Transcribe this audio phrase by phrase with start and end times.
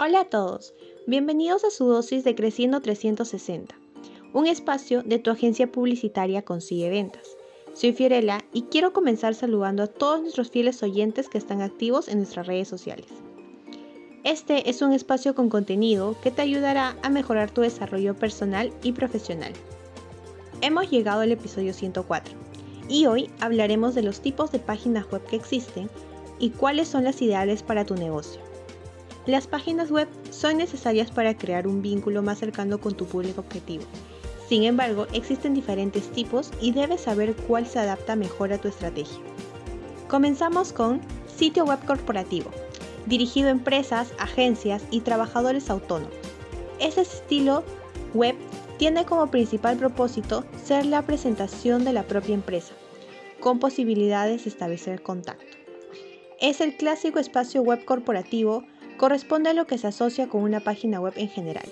[0.00, 0.74] Hola a todos,
[1.06, 3.76] bienvenidos a su dosis de Creciendo 360,
[4.32, 7.36] un espacio de tu agencia publicitaria Consigue Ventas.
[7.74, 12.18] Soy Fiorella y quiero comenzar saludando a todos nuestros fieles oyentes que están activos en
[12.18, 13.06] nuestras redes sociales.
[14.24, 18.92] Este es un espacio con contenido que te ayudará a mejorar tu desarrollo personal y
[18.92, 19.52] profesional.
[20.60, 22.49] Hemos llegado al episodio 104
[22.90, 25.88] y hoy hablaremos de los tipos de páginas web que existen
[26.40, 28.40] y cuáles son las ideales para tu negocio.
[29.26, 33.84] Las páginas web son necesarias para crear un vínculo más cercano con tu público objetivo.
[34.48, 39.20] Sin embargo, existen diferentes tipos y debes saber cuál se adapta mejor a tu estrategia.
[40.08, 41.00] Comenzamos con
[41.32, 42.50] sitio web corporativo,
[43.06, 46.12] dirigido a empresas, agencias y trabajadores autónomos.
[46.80, 47.62] Ese estilo
[48.14, 48.34] web
[48.80, 52.72] tiene como principal propósito ser la presentación de la propia empresa,
[53.38, 55.44] con posibilidades de establecer contacto.
[56.40, 58.64] Es el clásico espacio web corporativo
[58.96, 61.68] corresponde a lo que se asocia con una página web en general.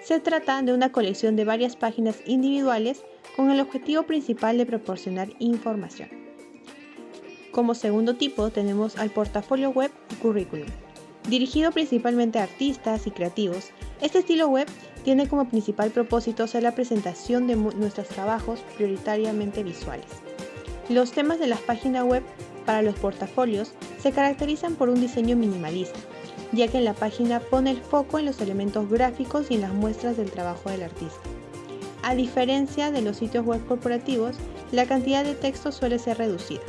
[0.00, 3.02] Se trata de una colección de varias páginas individuales
[3.34, 6.08] con el objetivo principal de proporcionar información.
[7.50, 10.68] Como segundo tipo tenemos al portafolio web y currículum.
[11.28, 14.68] Dirigido principalmente a artistas y creativos, este estilo web
[15.08, 20.04] tiene como principal propósito ser la presentación de nuestros trabajos prioritariamente visuales.
[20.90, 22.22] Los temas de las páginas web
[22.66, 25.98] para los portafolios se caracterizan por un diseño minimalista,
[26.52, 29.72] ya que en la página pone el foco en los elementos gráficos y en las
[29.72, 31.22] muestras del trabajo del artista.
[32.02, 34.36] A diferencia de los sitios web corporativos,
[34.72, 36.60] la cantidad de texto suele ser reducida.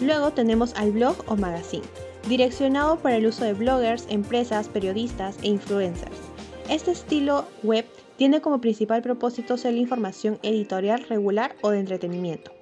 [0.00, 1.82] Luego tenemos al blog o magazine,
[2.28, 6.29] direccionado para el uso de bloggers, empresas, periodistas e influencers.
[6.70, 7.84] Este estilo web
[8.16, 12.52] tiene como principal propósito ser la información editorial regular o de entretenimiento.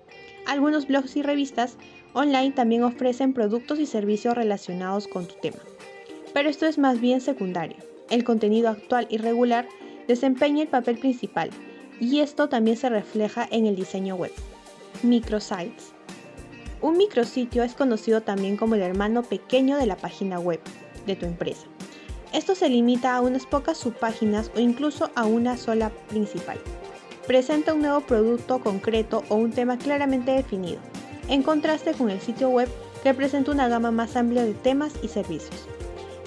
[0.46, 1.76] Algunos blogs y revistas
[2.14, 5.58] online también ofrecen productos y servicios relacionados con tu tema
[6.32, 7.76] pero esto es más bien secundario.
[8.10, 9.68] El contenido actual y regular
[10.06, 11.50] desempeña el papel principal
[12.00, 14.32] y esto también se refleja en el diseño web.
[15.02, 15.92] Microsites.
[16.80, 20.60] Un micrositio es conocido también como el hermano pequeño de la página web
[21.06, 21.66] de tu empresa.
[22.32, 26.58] Esto se limita a unas pocas subpáginas o incluso a una sola principal.
[27.26, 30.78] Presenta un nuevo producto concreto o un tema claramente definido,
[31.28, 32.68] en contraste con el sitio web
[33.02, 35.66] que presenta una gama más amplia de temas y servicios.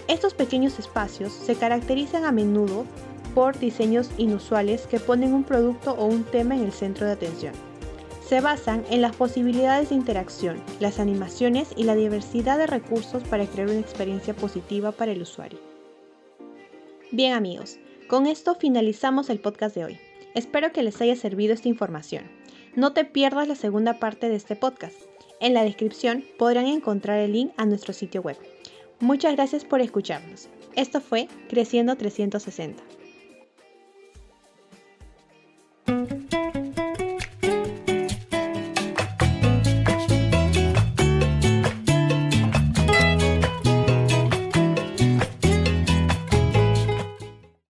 [0.07, 2.85] Estos pequeños espacios se caracterizan a menudo
[3.35, 7.53] por diseños inusuales que ponen un producto o un tema en el centro de atención.
[8.27, 13.45] Se basan en las posibilidades de interacción, las animaciones y la diversidad de recursos para
[13.45, 15.70] crear una experiencia positiva para el usuario.
[17.13, 17.77] Bien amigos,
[18.07, 19.99] con esto finalizamos el podcast de hoy.
[20.33, 22.23] Espero que les haya servido esta información.
[22.73, 24.95] No te pierdas la segunda parte de este podcast.
[25.41, 28.37] En la descripción podrán encontrar el link a nuestro sitio web.
[29.01, 30.47] Muchas gracias por escucharnos.
[30.77, 32.81] Esto fue Creciendo 360.